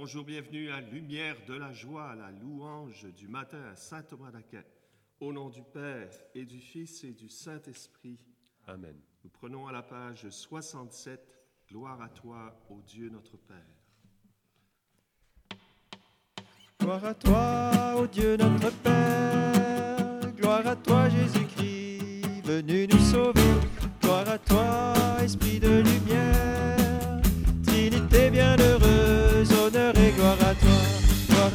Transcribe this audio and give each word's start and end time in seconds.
Bonjour, 0.00 0.24
bienvenue 0.24 0.70
à 0.70 0.80
Lumière 0.80 1.36
de 1.46 1.52
la 1.52 1.74
joie, 1.74 2.14
la 2.14 2.30
louange 2.30 3.06
du 3.14 3.28
matin 3.28 3.62
à 3.70 3.76
Saint 3.76 4.00
Thomas 4.00 4.30
d'Aquin. 4.30 4.62
Au 5.20 5.30
nom 5.30 5.50
du 5.50 5.62
Père 5.62 6.08
et 6.34 6.46
du 6.46 6.58
Fils 6.58 7.04
et 7.04 7.12
du 7.12 7.28
Saint-Esprit. 7.28 8.18
Amen. 8.66 8.96
Nous 9.22 9.28
prenons 9.28 9.66
à 9.66 9.72
la 9.72 9.82
page 9.82 10.26
67, 10.30 11.20
Gloire 11.68 12.00
à 12.00 12.08
toi, 12.08 12.58
ô 12.70 12.80
Dieu 12.80 13.10
notre 13.10 13.36
Père. 13.36 13.58
Gloire 16.80 17.04
à 17.04 17.14
toi, 17.14 17.96
ô 17.98 18.06
Dieu 18.06 18.38
notre 18.38 18.72
Père. 18.78 20.32
Gloire 20.34 20.66
à 20.66 20.76
toi, 20.76 21.10
Jésus-Christ, 21.10 22.46
venu 22.46 22.86
nous 22.86 23.00
sauver. 23.00 23.52
Gloire 24.00 24.30
à 24.30 24.38
toi, 24.38 24.94
Esprit 25.22 25.60
de 25.60 25.82
lumière. 25.82 26.79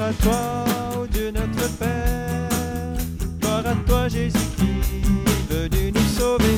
À 0.06 0.14
toi, 0.22 1.02
ô 1.02 1.08
Dieu 1.08 1.32
notre 1.32 1.68
Père. 1.78 2.98
Gloire 3.42 3.66
à 3.66 3.76
toi, 3.88 4.08
Jésus-Christ, 4.08 5.50
venu 5.50 5.92
nous 5.92 6.10
sauver. 6.18 6.58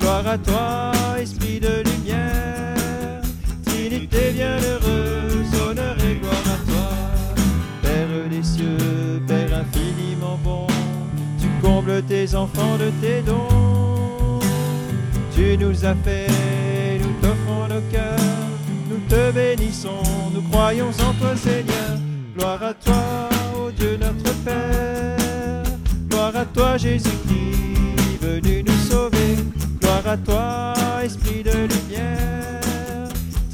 Gloire 0.00 0.26
à 0.26 0.38
toi, 0.38 0.92
Esprit 1.20 1.60
de 1.60 1.82
lumière. 1.88 3.22
Trinité 3.66 4.32
bienheureuse, 4.32 5.52
honneur 5.62 5.96
et 6.00 6.16
gloire 6.16 6.46
à 6.46 6.58
toi. 6.70 6.90
Père 7.82 8.28
des 8.30 8.42
cieux, 8.42 9.22
Père 9.28 9.60
infiniment 9.60 10.38
bon, 10.42 10.66
tu 11.40 11.46
combles 11.62 12.02
tes 12.02 12.34
enfants 12.34 12.76
de 12.78 12.90
tes 13.00 13.22
dons. 13.22 14.40
Tu 15.34 15.56
nous 15.56 15.84
as 15.84 15.94
fait, 15.94 16.98
nous 17.00 17.14
t'offrons 17.22 17.68
nos 17.68 17.82
cœurs, 17.92 18.18
nous 18.90 19.00
te 19.08 19.30
bénissons, 19.30 20.02
nous 20.34 20.42
croyons 20.50 20.88
en 20.88 21.12
toi 21.14 21.36
Seigneur. 21.36 22.07
Gloire 22.48 22.70
à 22.70 22.72
toi, 22.72 23.28
ô 23.58 23.70
Dieu 23.72 23.98
notre 24.00 24.34
Père. 24.42 25.62
Gloire 26.08 26.34
à 26.34 26.46
toi 26.46 26.78
Jésus-Christ, 26.78 28.22
venu 28.22 28.64
nous 28.66 28.90
sauver. 28.90 29.36
Gloire 29.82 30.06
à 30.06 30.16
toi, 30.16 30.72
Esprit 31.04 31.42
de 31.42 31.50
lumière. 31.50 32.62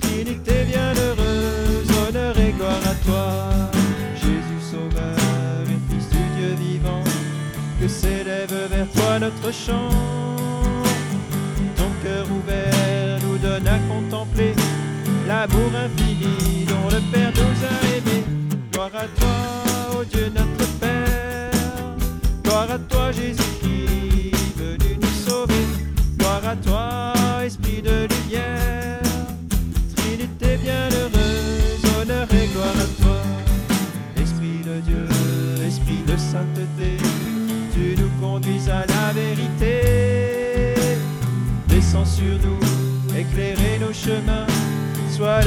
Trinité 0.01 0.62
bienheureuse, 0.69 1.91
honneur 2.06 2.39
et 2.39 2.53
gloire 2.53 2.84
à 2.84 2.95
toi. 3.05 3.48
Jésus 4.14 4.62
sauveur 4.70 5.64
et 5.67 5.92
Fils 5.92 6.08
du 6.11 6.25
Dieu 6.36 6.55
vivant, 6.56 7.03
que 7.81 7.89
s'élève 7.89 8.55
vers 8.70 8.89
toi 8.92 9.19
notre 9.19 9.53
chant. 9.53 9.89
Ton 11.77 11.91
cœur 12.05 12.27
ouvert 12.31 13.19
nous 13.25 13.39
donne 13.39 13.67
à 13.67 13.79
contempler 13.92 14.55
l'amour 15.27 15.73
infini 15.84 16.14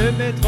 sois 0.08 0.18
le 0.20 0.47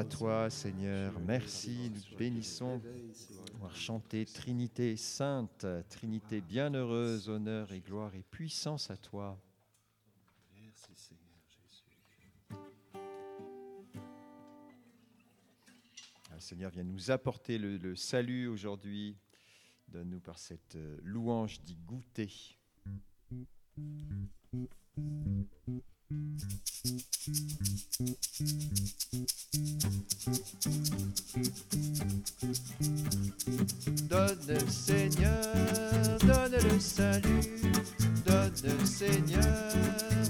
à 0.00 0.04
toi, 0.04 0.48
Seigneur. 0.48 1.12
Merci, 1.26 1.90
nous 1.92 2.16
bénissons. 2.16 2.80
Pouvoir 3.52 3.76
chanter 3.76 4.24
Trinité 4.24 4.96
sainte, 4.96 5.66
Trinité 5.90 6.40
bienheureuse, 6.40 7.28
honneur 7.28 7.70
et 7.70 7.80
gloire 7.80 8.14
et 8.14 8.22
puissance 8.22 8.90
à 8.90 8.96
toi. 8.96 9.38
Merci 10.58 10.94
Seigneur 10.94 11.36
Jésus. 11.50 11.84
Le 16.32 16.40
Seigneur 16.40 16.70
vient 16.70 16.84
nous 16.84 17.10
apporter 17.10 17.58
le, 17.58 17.76
le 17.76 17.94
salut 17.94 18.48
aujourd'hui. 18.48 19.18
Donne-nous 19.88 20.20
par 20.20 20.38
cette 20.38 20.76
euh, 20.76 20.96
louange 21.02 21.60
d'y 21.60 21.76
goûter. 21.76 22.56
Donne 34.08 34.58
Seigneur, 34.68 36.18
donne 36.26 36.52
le 36.52 36.80
salut, 36.80 37.62
donne 38.26 38.84
Seigneur, 38.84 39.44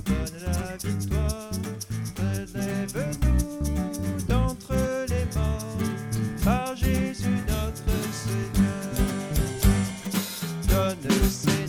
donne 0.05 0.43
la 0.45 0.77
victoire, 0.77 1.51
relève-nous 2.19 3.47
d'entre 4.29 4.75
les 5.09 5.25
morts, 5.35 5.79
par 6.45 6.77
Jésus 6.77 7.41
notre 7.49 7.95
Seigneur. 8.13 8.93
Donne 10.69 11.11
Seigneur, 11.31 11.60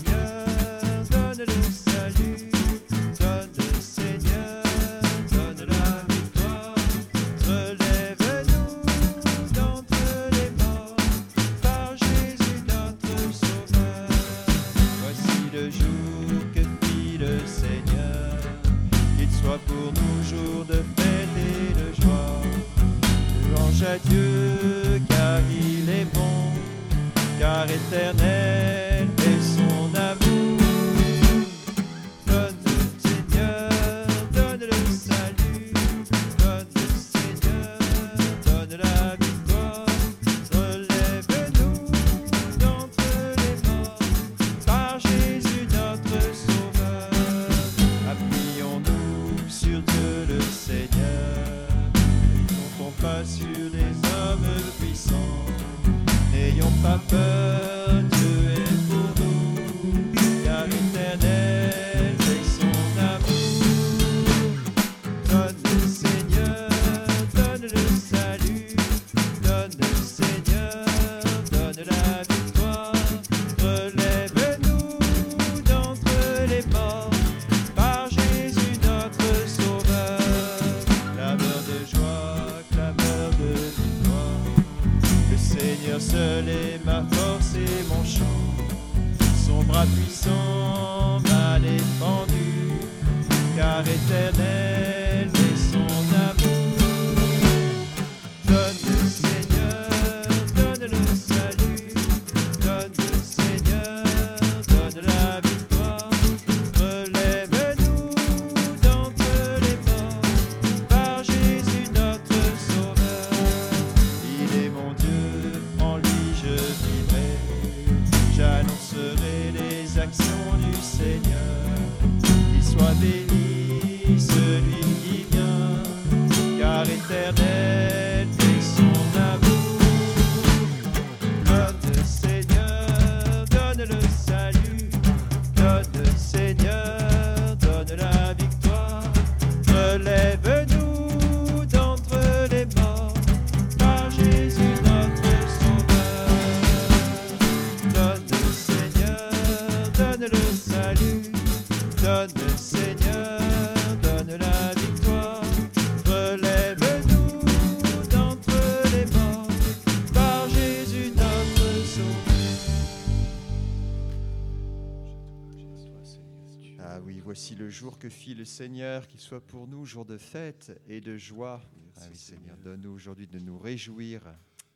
que 168.01 168.09
fit 168.09 168.33
le 168.33 168.45
Seigneur, 168.45 169.07
qu'il 169.07 169.19
soit 169.19 169.45
pour 169.45 169.67
nous 169.67 169.85
jour 169.85 170.05
de 170.05 170.17
fête 170.17 170.71
et 170.87 170.99
de 171.01 171.17
joie. 171.17 171.61
Ah 171.97 172.13
Seigneur, 172.15 172.57
donne-nous 172.57 172.89
aujourd'hui 172.89 173.27
de 173.27 173.37
nous 173.37 173.59
réjouir 173.59 174.23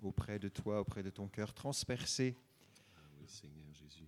auprès 0.03 0.37
de 0.37 0.47
toi, 0.47 0.79
auprès 0.79 1.01
de 1.01 1.09
ton 1.09 1.27
cœur 1.27 1.51
transpercé. 1.51 2.37
Oui, 3.19 3.27
Seigneur 3.27 3.65
Jésus. 3.73 4.07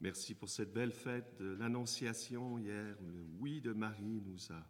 Merci 0.00 0.34
pour 0.34 0.48
cette 0.48 0.72
belle 0.72 0.90
fête 0.90 1.36
de 1.38 1.52
l'Annonciation 1.52 2.58
hier, 2.58 2.96
le 3.00 3.24
oui 3.38 3.60
de 3.60 3.72
Marie 3.72 4.20
nous 4.20 4.52
a 4.52 4.66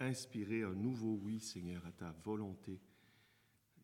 inspiré 0.00 0.64
un 0.64 0.74
nouveau 0.74 1.20
oui, 1.22 1.38
Seigneur, 1.38 1.86
à 1.86 1.92
ta 1.92 2.10
volonté 2.24 2.80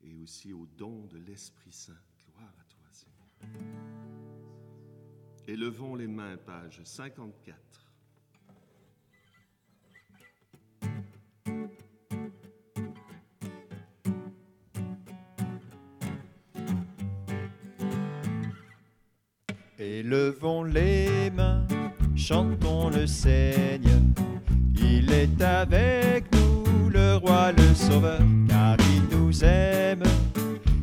et 0.03 0.17
aussi 0.17 0.53
au 0.53 0.67
don 0.67 1.07
de 1.07 1.19
l'Esprit 1.19 1.71
Saint. 1.71 2.03
Gloire 2.27 2.53
à 2.59 2.65
toi, 2.65 2.83
Seigneur. 2.91 3.29
Élevons 5.47 5.95
les 5.95 6.09
mains, 6.09 6.37
page 6.37 6.83
54. 6.83 7.90
Seigneur. 23.11 24.01
Il 24.77 25.13
est 25.13 25.43
avec 25.43 26.25
nous, 26.33 26.89
le 26.89 27.17
roi, 27.17 27.53
le 27.53 27.75
sauveur, 27.75 28.21
car 28.49 28.77
il 28.95 29.17
nous 29.17 29.45
aime, 29.45 30.03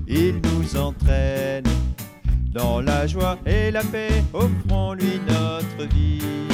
il 0.08 0.36
nous 0.44 0.78
entraîne. 0.78 1.64
Dans 2.54 2.82
la 2.82 3.08
joie 3.08 3.38
et 3.46 3.72
la 3.72 3.84
paix, 3.84 4.24
offrons-lui 4.34 5.22
notre 5.28 5.94
vie. 5.94 6.48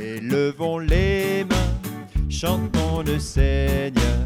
Élevons 0.00 0.78
les 0.78 1.44
mains, 1.44 2.28
chantons 2.28 3.02
le 3.06 3.18
Seigneur. 3.18 4.20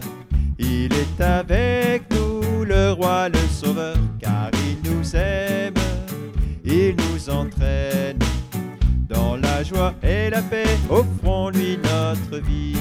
Il 0.58 0.92
est 0.92 1.20
avec 1.20 2.02
nous, 2.10 2.64
le 2.64 2.92
roi, 2.92 3.28
le 3.28 3.44
sauveur, 3.50 3.96
car 4.20 4.50
il 4.68 4.90
nous 4.90 5.14
aime 5.14 5.74
il 6.68 6.94
nous 6.96 7.30
entraîne. 7.30 8.17
Joie 9.68 9.92
et 10.02 10.30
la 10.30 10.40
paix, 10.40 10.78
offrons-lui 10.88 11.76
notre 11.76 12.42
vie. 12.42 12.74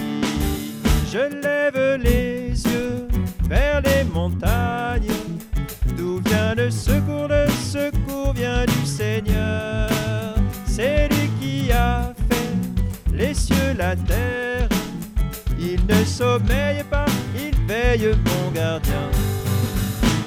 Je 1.12 1.18
lève 1.42 2.02
les 2.02 2.52
yeux 2.64 3.10
vers 3.50 3.82
les 3.82 4.06
montagnes, 4.06 5.12
d'où 5.98 6.22
vient 6.26 6.56
le 6.56 6.72
secours, 6.72 7.28
le 7.28 7.46
secours 7.50 8.32
vient 8.34 8.66
du 8.66 8.86
Seigneur. 8.86 9.90
C'est 10.66 11.10
lui 11.10 11.30
qui 11.42 11.72
a 11.74 12.14
fait 12.30 13.14
les 13.14 13.34
cieux, 13.34 13.74
la 13.78 13.94
terre. 13.96 14.70
Il 15.60 15.86
ne 15.88 16.06
sommeille 16.06 16.84
pas, 16.90 17.08
il 17.36 17.54
veille 17.68 18.16
mon 18.16 18.52
gardien. 18.52 19.10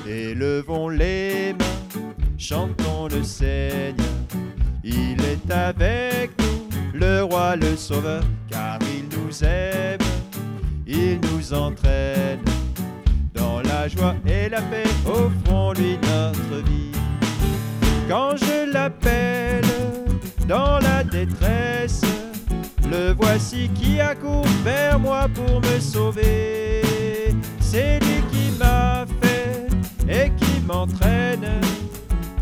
Élevons 0.07 0.91
les 0.91 1.55
mains, 1.55 2.03
chantons 2.37 3.09
le 3.11 3.23
Seigneur. 3.23 4.07
Il 4.83 5.21
est 5.25 5.51
avec 5.53 6.31
nous, 6.39 6.40
le 7.01 7.23
roi, 7.25 7.57
le 7.57 7.77
sauveur, 7.77 8.23
car 8.49 8.79
il 8.83 9.05
nous 9.17 9.43
aime, 9.43 9.99
il 10.87 11.19
nous 11.21 11.53
entraîne. 11.53 12.41
Dans 13.35 13.61
la 13.63 13.89
joie 13.89 14.15
et 14.27 14.49
la 14.49 14.61
paix, 14.61 14.85
offrons-lui 15.07 15.99
notre 16.03 16.63
vie. 16.69 16.93
Quand 18.09 18.37
je 18.37 18.71
l'appelle 18.71 19.65
dans 20.47 20.79
la 20.79 21.03
détresse, 21.03 22.03
le 22.91 23.15
voici 23.15 23.71
qui 23.75 24.01
accourt 24.01 24.47
vers 24.65 24.99
moi 24.99 25.27
pour 25.35 25.61
me 25.61 25.81
sauver. 25.81 26.83
C'est 27.61 28.01
lui 28.01 28.23
qui 28.33 28.59
m'a 28.59 29.07
fait 29.23 29.69
et 30.09 30.31
qui 30.37 30.61
m'entraîne 30.67 31.61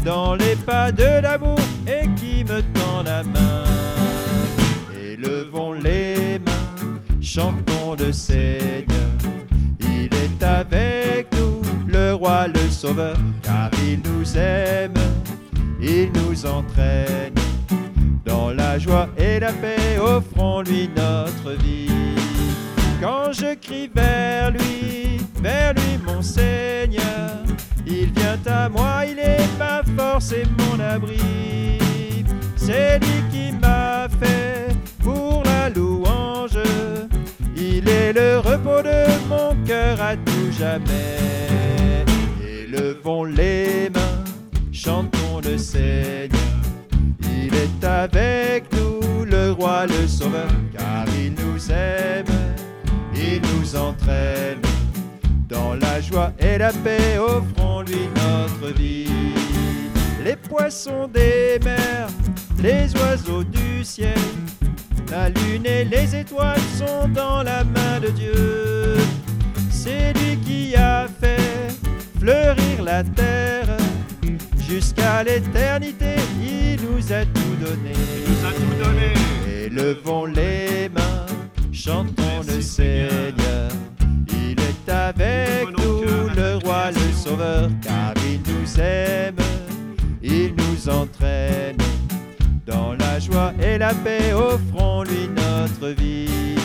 dans 0.04 0.34
les 0.34 0.56
pas 0.56 0.90
de 0.90 1.20
l'amour 1.22 1.58
et 1.86 2.08
qui 2.16 2.44
me 2.44 2.62
tend 2.72 3.02
la 3.04 3.22
main. 3.22 4.07
Les 5.82 6.38
mains, 6.38 7.20
chantons 7.20 7.94
le 7.98 8.12
Seigneur. 8.12 9.12
Il 9.80 10.08
est 10.12 10.42
avec 10.42 11.28
nous, 11.36 11.62
le 11.86 12.14
roi, 12.14 12.48
le 12.48 12.68
sauveur, 12.70 13.16
car 13.42 13.70
il 13.86 14.00
nous 14.10 14.36
aime, 14.36 14.94
il 15.80 16.10
nous 16.12 16.46
entraîne. 16.46 17.34
Dans 18.24 18.50
la 18.50 18.78
joie 18.78 19.08
et 19.16 19.40
la 19.40 19.52
paix, 19.52 19.98
offrons-lui 20.00 20.90
notre 20.96 21.56
vie. 21.62 21.88
Quand 23.00 23.32
je 23.32 23.54
crie 23.54 23.90
vers 23.94 24.50
lui, 24.50 25.18
vers 25.40 25.72
lui 25.74 25.98
mon 26.04 26.20
Seigneur, 26.20 27.44
il 27.86 28.12
vient 28.12 28.38
à 28.46 28.68
moi, 28.68 29.04
il 29.06 29.18
est 29.18 29.48
ma 29.58 29.82
force 29.96 30.32
et 30.32 30.44
mon 30.58 30.80
abri. 30.80 31.78
C'est 32.56 32.98
lui 32.98 33.22
qui 33.30 33.52
m'a 33.52 34.08
fait 34.20 34.76
pour 35.02 35.42
louange. 35.68 36.58
Il 37.56 37.88
est 37.88 38.12
le 38.12 38.38
repos 38.38 38.82
de 38.82 39.28
mon 39.28 39.56
cœur 39.64 40.00
à 40.00 40.16
tout 40.16 40.52
jamais. 40.58 41.16
Élevons 42.42 43.24
les 43.24 43.90
mains, 43.90 44.24
chantons 44.72 45.40
le 45.44 45.58
Seigneur. 45.58 46.28
Il 47.22 47.54
est 47.54 47.84
avec 47.84 48.64
nous, 48.72 49.24
le 49.24 49.52
roi, 49.52 49.86
le 49.86 50.06
sauveur, 50.06 50.50
car 50.76 51.04
il 51.18 51.32
nous 51.32 51.70
aime, 51.70 52.26
il 53.14 53.40
nous 53.42 53.76
entraîne. 53.76 54.60
Dans 55.48 55.74
la 55.74 56.00
joie 56.00 56.32
et 56.38 56.58
la 56.58 56.72
paix, 56.72 57.18
offrons-lui 57.18 58.08
notre 58.14 58.74
vie. 58.74 59.06
Les 60.22 60.36
poissons 60.36 61.08
des 61.08 61.58
mers, 61.64 62.08
les 62.62 62.94
oiseaux 62.96 63.44
du 63.44 63.82
ciel, 63.82 64.18
la 65.10 65.28
lune 65.30 65.66
et 65.66 65.84
les 65.84 66.14
étoiles 66.14 66.60
sont 66.76 67.08
dans 67.08 67.42
la 67.42 67.64
main 67.64 68.00
de 68.00 68.08
Dieu. 68.08 68.96
C'est 69.70 70.12
lui 70.18 70.36
qui 70.38 70.76
a 70.76 71.06
fait 71.20 71.68
fleurir 72.18 72.82
la 72.82 73.02
terre. 73.02 73.76
Jusqu'à 74.68 75.22
l'éternité, 75.24 76.16
il 76.42 76.78
nous 76.82 77.12
a 77.12 77.24
tout 77.24 77.56
donné. 77.60 77.92
Il 78.16 78.30
nous 78.30 78.46
a 78.46 78.52
tout 78.52 78.84
donné. 78.84 79.12
Élevons 79.66 80.26
les 80.26 80.88
mains, 80.90 81.26
chantons 81.72 82.42
le 82.46 82.60
Seigneur. 82.60 83.70
Il 84.30 84.56
est 84.60 84.92
avec 84.92 85.68
nous, 85.78 86.02
le 86.36 86.56
roi, 86.64 86.90
le 86.90 87.12
sauveur, 87.12 87.70
car 87.82 88.12
il 88.26 88.40
nous 88.52 88.80
aime, 88.80 89.36
il 90.22 90.54
nous 90.54 90.88
entraîne 90.88 91.76
la 93.18 93.24
joie 93.24 93.52
et 93.60 93.78
la 93.78 93.92
paix, 93.94 94.32
offrons-lui 94.32 95.28
notre 95.28 95.88
vie. 95.88 96.56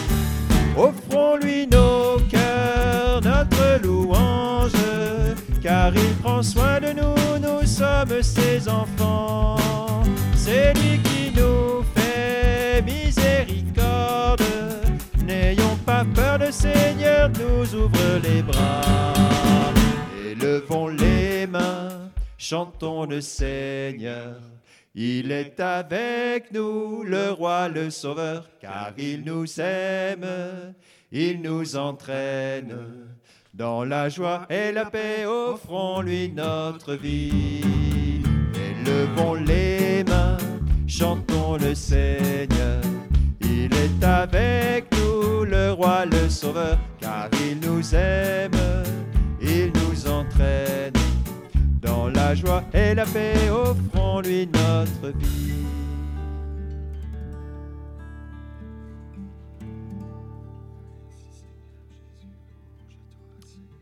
Offrons-lui 0.77 1.67
nos 1.67 2.19
cœurs, 2.29 3.21
notre 3.21 3.81
louange, 3.83 4.71
car 5.63 5.95
il 5.95 6.13
prend 6.21 6.43
soin 6.43 6.79
de 6.79 6.93
nous, 6.93 7.39
nous 7.41 7.65
sommes 7.65 8.21
ses 8.21 8.69
enfants. 8.69 9.57
C'est 10.35 10.73
lui 10.73 10.99
qui 10.99 11.31
nous 11.35 11.83
fait 11.95 12.83
miséricorde. 12.83 14.43
N'ayons 15.25 15.75
pas 15.85 16.05
peur, 16.13 16.37
le 16.37 16.51
Seigneur 16.51 17.29
nous 17.29 17.75
ouvre 17.75 18.19
les 18.23 18.43
bras. 18.43 19.13
Élevons 20.23 20.89
les 20.89 21.47
mains, 21.47 22.11
chantons 22.37 23.05
le 23.05 23.21
Seigneur. 23.21 24.35
Il 24.95 25.31
est 25.31 25.59
avec 25.59 26.51
nous, 26.51 27.01
le 27.01 27.31
roi, 27.31 27.67
le 27.67 27.89
sauveur, 27.89 28.47
car 28.61 28.91
il 28.95 29.23
nous 29.25 29.59
aime, 29.59 30.27
il 31.11 31.41
nous 31.41 31.75
entraîne. 31.75 32.77
Dans 33.55 33.83
la 33.83 34.07
joie 34.09 34.45
et 34.51 34.71
la 34.71 34.85
paix, 34.85 35.25
offrons-lui 35.25 36.31
notre 36.31 36.93
vie. 36.93 38.21
Élevons 38.53 39.33
les 39.33 40.03
mains, 40.03 40.37
chantons 40.85 41.57
le 41.57 41.73
Seigneur. 41.73 42.81
Il 43.41 43.73
est 43.73 44.03
avec 44.03 44.85
nous, 44.95 45.43
le 45.43 45.71
roi, 45.71 46.05
le 46.05 46.29
sauveur, 46.29 46.77
car 47.01 47.29
il 47.49 47.67
nous 47.67 47.95
aime, 47.95 48.51
il 49.41 49.71
nous 49.73 50.07
entraîne. 50.07 50.92
Dans 51.83 52.07
la 52.07 52.33
joie 52.33 52.63
et 52.73 52.95
la 52.95 53.05
paix, 53.05 53.49
offrons-lui 53.49 54.47
notre 54.47 55.09
vie. 55.17 55.53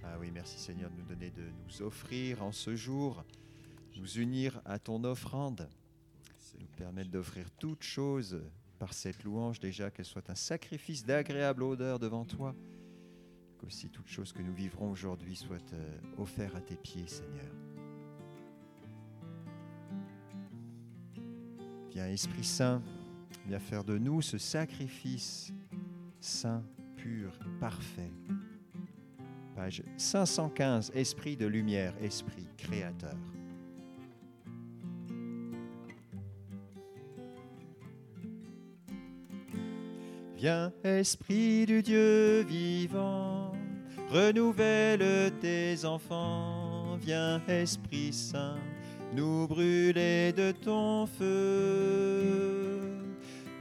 Ah 0.04 0.18
oui, 0.20 0.32
merci 0.34 0.58
Seigneur 0.58 0.90
de 0.90 0.96
nous 0.96 1.06
donner 1.06 1.30
de 1.30 1.44
nous 1.44 1.82
offrir 1.84 2.44
en 2.44 2.52
ce 2.52 2.76
jour, 2.76 3.24
nous 3.96 4.18
unir 4.18 4.60
à 4.66 4.80
ton 4.80 5.04
offrande, 5.04 5.70
nous 6.60 6.68
permettre 6.76 7.12
d'offrir 7.12 7.52
toutes 7.60 7.84
choses 7.84 8.42
par 8.80 8.94
cette 8.94 9.24
louange 9.24 9.60
déjà, 9.60 9.92
qu'elle 9.92 10.06
soit 10.06 10.28
un 10.32 10.36
sacrifice 10.36 11.06
d'agréable 11.06 11.62
odeur 11.62 12.00
devant 12.00 12.26
toi, 12.26 12.56
qu'aussi 13.60 13.90
toutes 13.90 14.08
choses 14.08 14.34
que 14.34 14.42
nous 14.42 14.54
vivrons 14.56 14.90
aujourd'hui 14.90 15.36
soient 15.36 15.58
euh, 15.74 16.00
offertes 16.18 16.56
à 16.56 16.62
tes 16.62 16.78
pieds, 16.78 17.06
Seigneur. 17.06 17.71
Viens, 21.94 22.08
Esprit 22.08 22.46
Saint, 22.46 22.82
viens 23.48 23.60
faire 23.60 23.84
de 23.84 23.98
nous 23.98 24.22
ce 24.22 24.38
sacrifice 24.38 25.52
saint, 26.22 26.64
pur, 26.96 27.38
parfait. 27.60 28.12
Page 29.56 29.84
515, 29.98 30.92
Esprit 30.96 31.36
de 31.36 31.48
lumière, 31.48 31.94
Esprit 32.02 32.48
créateur. 32.58 33.18
Viens, 40.38 40.72
Esprit 40.86 41.66
du 41.66 41.84
Dieu 41.84 42.44
vivant, 42.44 43.52
renouvelle 44.10 45.34
tes 45.42 45.84
enfants. 45.84 46.98
Viens, 47.02 47.42
Esprit 47.48 48.14
Saint, 48.14 48.58
nous 49.14 49.48
brûler 49.48 50.32
de 50.32 50.52
ton 50.52 51.06
feu. 51.06 52.80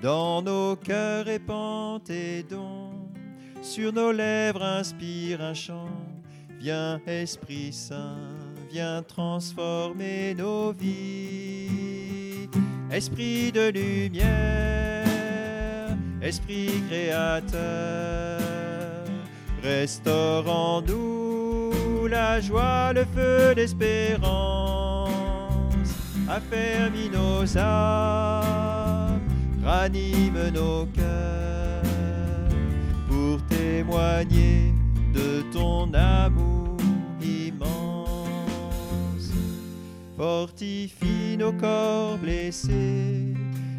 Dans 0.02 0.42
nos 0.42 0.76
cœurs 0.76 1.26
répand 1.26 2.02
tes 2.02 2.42
dons, 2.42 2.92
sur 3.60 3.92
nos 3.92 4.12
lèvres 4.12 4.62
inspire 4.62 5.42
un 5.42 5.54
chant. 5.54 5.90
Viens, 6.58 7.00
Esprit 7.06 7.72
Saint, 7.72 8.18
viens 8.70 9.02
transformer 9.02 10.34
nos 10.34 10.72
vies. 10.72 12.48
Esprit 12.90 13.52
de 13.52 13.70
lumière, 13.70 15.06
Esprit 16.20 16.82
créateur, 16.88 18.40
restaure 19.62 20.48
en 20.48 20.82
nous 20.82 22.06
la 22.08 22.40
joie, 22.40 22.92
le 22.92 23.04
feu 23.04 23.54
d'espérance. 26.30 26.36
Affermis 26.36 27.10
nos 27.10 27.58
âmes, 27.58 29.20
ranime 29.64 30.50
nos 30.54 30.86
cœurs 30.86 31.82
pour 33.08 33.42
témoigner 33.46 34.72
de 35.12 35.42
ton 35.52 35.92
amour 35.94 36.76
immense. 37.20 38.10
Fortifie 40.16 41.36
nos 41.38 41.52
corps 41.52 42.18
blessés, 42.18 43.34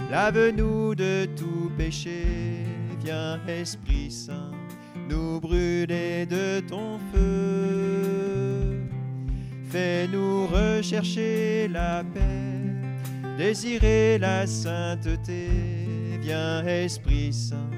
lave-nous 0.10 0.96
de 0.96 1.27
tout 1.38 1.72
péché. 1.77 2.65
Viens, 3.03 3.39
Esprit 3.48 4.12
Saint, 4.12 4.51
nous 5.10 5.39
brûler 5.39 6.25
de 6.25 6.60
ton 6.62 7.00
feu. 7.12 8.21
Fais-nous 9.72 10.48
rechercher 10.48 11.70
la 11.70 12.04
paix, 12.04 12.20
désirer 13.38 14.18
la 14.20 14.46
sainteté. 14.46 15.48
Viens, 16.22 16.66
Esprit 16.66 17.32
Saint, 17.32 17.72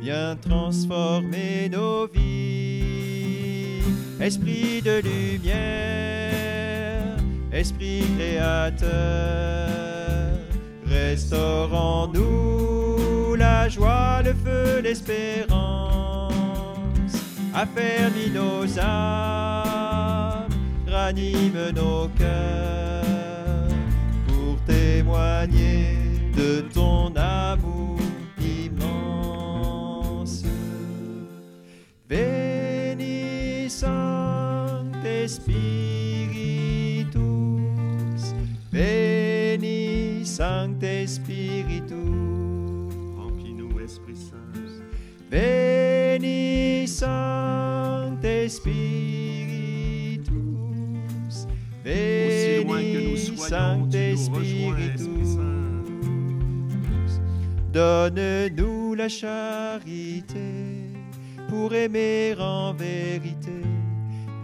viens 0.00 0.36
transformer 0.36 1.68
nos 1.70 2.06
vies. 2.06 3.82
Esprit 4.20 4.80
de 4.80 5.02
lumière, 5.02 5.44
Esprit 7.52 8.04
créateur, 8.16 9.68
restaure 10.86 11.74
en 11.74 12.08
nous 12.08 13.34
la 13.36 13.68
joie, 13.68 14.22
le 14.22 14.32
feu, 14.32 14.80
l'espérance. 14.82 16.32
Affermis 17.54 18.30
nos 18.32 18.78
âmes, 18.78 19.63
ranime 21.04 21.70
nos 21.74 22.08
cœurs 22.18 23.68
pour 24.26 24.56
témoigner 24.64 25.98
de 26.34 26.62
ton 26.72 27.12
amour 27.14 27.98
immense. 28.40 30.44
Veni 32.08 33.68
Sancte 33.68 35.28
Spiritus, 35.28 35.83
Sancte. 53.48 54.16
Spiritus. 54.16 55.38
Donne-nous 57.72 58.94
la 58.94 59.08
charité 59.08 60.38
pour 61.48 61.74
aimer 61.74 62.34
en 62.38 62.72
vérité. 62.72 63.50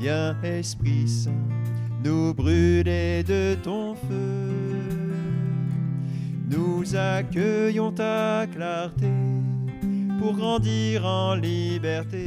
Viens, 0.00 0.36
Esprit 0.42 1.06
Saint, 1.06 1.30
nous 2.04 2.34
brûler 2.34 3.22
de 3.22 3.54
ton 3.62 3.94
feu. 3.94 4.50
Nous 6.50 6.96
accueillons 6.96 7.92
ta 7.92 8.46
clarté 8.52 9.12
pour 10.18 10.34
grandir 10.34 11.06
en 11.06 11.34
liberté. 11.34 12.24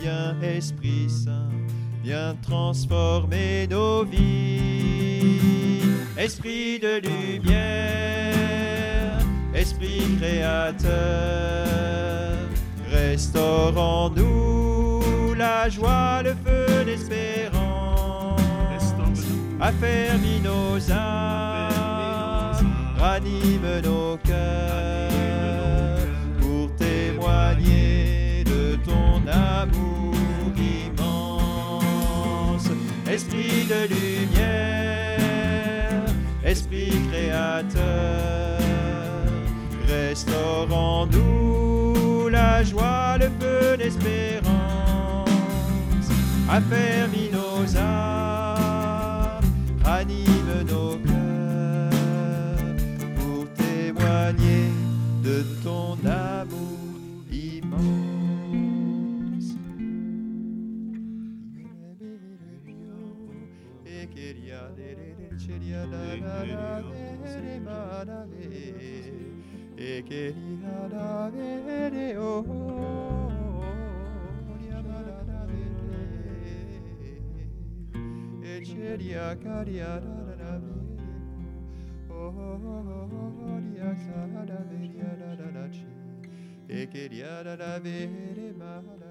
Viens, 0.00 0.38
Esprit 0.42 1.08
Saint, 1.08 1.48
viens 2.02 2.34
transformer 2.42 3.66
nos 3.68 4.04
vies. 4.04 5.40
Esprit 6.16 6.78
de 6.78 7.00
lumière, 7.00 8.38
Esprit 9.54 10.02
créateur, 10.20 10.90
restaure 12.90 13.78
en 13.78 14.10
nous 14.10 15.34
la 15.34 15.68
joie, 15.68 16.22
le 16.22 16.34
feu, 16.44 16.84
l'espérance. 16.84 18.40
Affermis 19.60 20.40
nos 20.42 20.90
âmes, 20.90 22.72
ranime 22.98 23.80
nos 23.84 24.16
cœurs 24.18 25.10
pour 26.40 26.74
témoigner 26.76 28.44
de 28.44 28.76
ton 28.84 29.20
amour 29.30 29.99
esprit 33.12 33.66
de 33.66 33.88
lumière, 33.92 35.18
esprit 36.44 36.92
créateur, 37.10 38.60
restaurons-nous 39.88 42.28
la 42.28 42.62
joie, 42.62 43.18
le 43.18 43.28
feu 43.40 43.76
d'espérance, 43.76 45.28
affermis 46.48 47.30
nos 47.32 47.76
âmes, 47.76 49.42
ranime 49.84 50.62
nos 50.68 50.96
cœurs, 50.96 51.90
pour 53.16 53.48
témoigner 53.54 54.70
de 55.24 55.44
ton 55.64 55.98
amour 56.06 56.78
immense. 57.32 58.09
e 69.82 70.02
che 70.06 70.34
li 70.36 70.58
da 70.60 71.30
vere 71.32 72.14
o 72.18 72.44
e 78.42 78.62
ceria 78.62 79.34
caria 79.38 79.98
da 79.98 80.34
da 80.34 80.58
vere 80.58 81.00
o 82.08 83.58
ria 83.72 83.94
cara 84.04 84.66
veria 84.68 85.16
da 85.16 85.50
da 85.50 85.70
ci 85.70 85.86
e 86.66 86.86
che 86.86 87.06
ria 87.06 87.40
da 87.42 87.56
da 87.56 87.78
vere 87.78 88.52
ma 88.52 88.82
da 88.98 89.09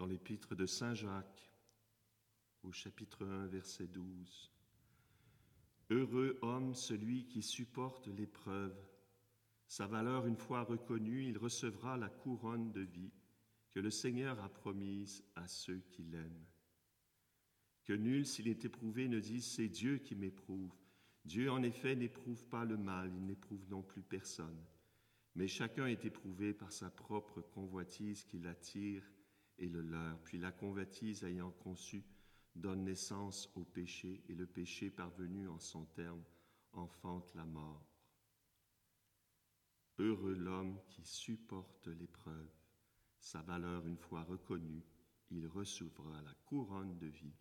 dans 0.00 0.06
l'épître 0.06 0.54
de 0.54 0.64
Saint 0.64 0.94
Jacques, 0.94 1.52
au 2.62 2.72
chapitre 2.72 3.26
1, 3.26 3.48
verset 3.48 3.86
12. 3.86 4.50
Heureux 5.90 6.38
homme 6.40 6.74
celui 6.74 7.26
qui 7.26 7.42
supporte 7.42 8.08
l'épreuve. 8.08 8.74
Sa 9.68 9.86
valeur 9.86 10.26
une 10.26 10.38
fois 10.38 10.62
reconnue, 10.62 11.26
il 11.26 11.36
recevra 11.36 11.98
la 11.98 12.08
couronne 12.08 12.72
de 12.72 12.80
vie 12.80 13.12
que 13.72 13.78
le 13.78 13.90
Seigneur 13.90 14.42
a 14.42 14.48
promise 14.48 15.22
à 15.36 15.46
ceux 15.46 15.80
qui 15.90 16.02
l'aiment. 16.04 16.46
Que 17.84 17.92
nul, 17.92 18.24
s'il 18.24 18.48
est 18.48 18.64
éprouvé, 18.64 19.06
ne 19.06 19.20
dise 19.20 19.44
c'est 19.44 19.68
Dieu 19.68 19.98
qui 19.98 20.14
m'éprouve. 20.14 20.74
Dieu, 21.26 21.50
en 21.50 21.62
effet, 21.62 21.94
n'éprouve 21.94 22.46
pas 22.46 22.64
le 22.64 22.78
mal, 22.78 23.12
il 23.14 23.26
n'éprouve 23.26 23.68
non 23.68 23.82
plus 23.82 24.02
personne. 24.02 24.64
Mais 25.34 25.46
chacun 25.46 25.86
est 25.88 26.06
éprouvé 26.06 26.54
par 26.54 26.72
sa 26.72 26.88
propre 26.88 27.42
convoitise 27.42 28.24
qui 28.24 28.38
l'attire 28.38 29.04
et 29.60 29.68
le 29.68 29.82
leur. 29.82 30.18
Puis 30.22 30.38
la 30.38 30.50
convoitise 30.50 31.22
ayant 31.24 31.52
conçu 31.52 32.04
donne 32.56 32.84
naissance 32.84 33.48
au 33.54 33.64
péché, 33.64 34.24
et 34.28 34.34
le 34.34 34.46
péché 34.46 34.90
parvenu 34.90 35.48
en 35.48 35.58
son 35.58 35.84
terme 35.84 36.24
enfante 36.72 37.32
la 37.34 37.44
mort. 37.44 37.86
Heureux 39.98 40.34
l'homme 40.34 40.80
qui 40.88 41.04
supporte 41.04 41.86
l'épreuve. 41.86 42.50
Sa 43.20 43.42
valeur 43.42 43.86
une 43.86 43.98
fois 43.98 44.24
reconnue, 44.24 44.82
il 45.30 45.46
recevra 45.46 46.22
la 46.22 46.34
couronne 46.46 46.98
de 46.98 47.06
vie 47.06 47.36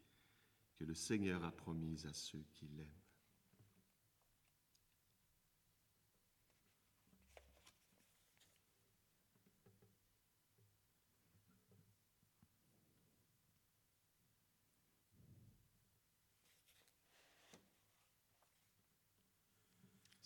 que 0.75 0.83
le 0.83 0.93
Seigneur 0.93 1.43
a 1.43 1.51
promise 1.51 2.05
à 2.05 2.13
ceux 2.13 2.43
qui 2.51 2.67
l'aiment. 2.67 3.08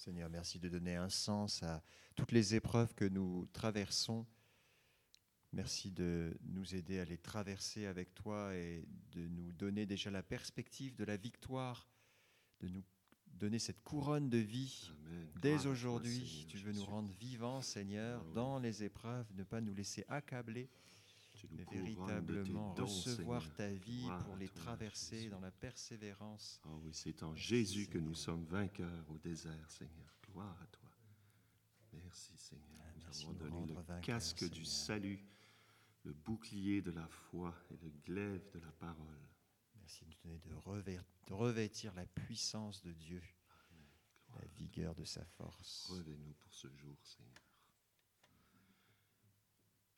Seigneur, 0.04 0.30
merci 0.30 0.60
de 0.60 0.68
donner 0.68 0.98
un 0.98 1.08
sens 1.08 1.64
à 1.64 1.82
toutes 2.18 2.34
les 2.34 2.56
épreuves 2.56 2.94
que 2.94 3.06
nous 3.06 3.48
traversons. 3.54 4.26
Merci 5.54 5.92
de 5.92 6.38
nous 6.44 6.76
aider 6.76 7.00
à 7.00 7.06
les 7.06 7.18
traverser 7.18 7.86
avec 7.86 8.14
toi 8.14 8.54
et 8.54 8.86
de 9.14 9.26
nous 9.30 9.54
donner 9.54 9.86
déjà 9.86 10.12
la 10.12 10.22
perspective 10.22 10.94
de 10.98 11.06
la 11.06 11.16
victoire, 11.16 11.88
de 12.60 12.68
nous 12.68 12.84
donner 13.28 13.60
cette 13.60 13.82
couronne 13.82 14.30
de 14.30 14.40
vie. 14.40 14.92
Amen. 15.08 15.30
Dès 15.42 15.68
aujourd'hui, 15.68 16.48
tu 16.50 16.58
veux 16.58 16.74
nous 16.74 16.84
rendre 16.84 17.14
vivants, 17.14 17.62
Seigneur, 17.62 18.22
Ah 18.26 18.34
dans 18.34 18.60
les 18.60 18.84
épreuves, 18.84 19.34
ne 19.36 19.46
pas 19.46 19.62
nous 19.62 19.74
laisser 19.74 20.04
accabler, 20.10 20.70
véritablement 21.48 22.74
recevoir 22.74 23.54
ta 23.56 23.70
vie 23.70 24.08
pour 24.26 24.36
les 24.38 24.50
traverser 24.50 25.30
dans 25.30 25.40
la 25.40 25.52
persévérance. 25.52 26.60
Ah 26.64 26.70
oui, 26.84 26.92
c'est 26.94 27.24
en 27.24 27.32
Merci, 27.34 27.44
Jésus 27.48 27.88
que 27.88 27.98
nous 27.98 28.16
sommes 28.16 28.46
vainqueurs 28.46 29.10
au 29.10 29.18
désert, 29.18 29.70
Seigneur. 29.70 30.16
Gloire 30.32 30.58
à 30.62 30.68
toi. 30.68 30.90
Merci, 31.94 32.32
Seigneur. 32.38 32.68
Ah, 32.80 32.92
nous 32.98 33.22
avons 33.24 33.34
donné 33.34 33.66
le 33.74 34.02
casque 34.02 34.50
du 34.50 34.66
salut, 34.66 35.24
le 36.04 36.14
bouclier 36.14 36.82
de 36.82 36.92
la 36.92 37.08
foi 37.08 37.54
et 37.72 37.78
le 37.78 37.90
glaive 38.06 38.50
de 38.54 38.60
la 38.60 38.72
parole. 38.74 39.20
Merci 39.76 40.06
de 40.06 40.10
nous 40.10 40.16
donner 40.24 40.40
de, 40.40 40.54
revêt- 40.56 41.00
de 41.28 41.34
revêtir 41.34 41.94
la 41.94 42.06
puissance 42.06 42.82
de 42.82 42.94
Dieu, 42.94 43.22
la 44.36 44.46
vigueur 44.58 44.96
de 44.96 45.04
sa 45.06 45.24
force. 45.26 45.88
Revais-nous 45.92 46.34
pour 46.34 46.54
ce 46.54 46.68
jour, 46.76 46.98
Seigneur. 47.04 47.30